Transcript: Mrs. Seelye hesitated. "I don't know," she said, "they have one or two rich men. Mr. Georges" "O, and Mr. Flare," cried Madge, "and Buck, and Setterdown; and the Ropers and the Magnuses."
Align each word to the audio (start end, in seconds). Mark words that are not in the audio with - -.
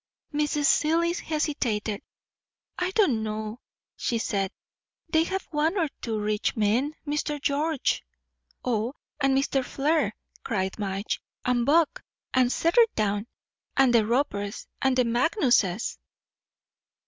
Mrs. 0.33 0.65
Seelye 0.65 1.21
hesitated. 1.21 2.01
"I 2.75 2.89
don't 2.89 3.21
know," 3.21 3.59
she 3.95 4.17
said, 4.17 4.49
"they 5.09 5.25
have 5.25 5.43
one 5.51 5.77
or 5.77 5.89
two 6.01 6.19
rich 6.19 6.55
men. 6.57 6.95
Mr. 7.05 7.39
Georges" 7.39 8.01
"O, 8.65 8.95
and 9.19 9.37
Mr. 9.37 9.63
Flare," 9.63 10.15
cried 10.43 10.79
Madge, 10.79 11.21
"and 11.45 11.67
Buck, 11.67 12.03
and 12.33 12.49
Setterdown; 12.51 13.27
and 13.77 13.93
the 13.93 14.03
Ropers 14.03 14.65
and 14.81 14.97
the 14.97 15.03
Magnuses." 15.05 15.99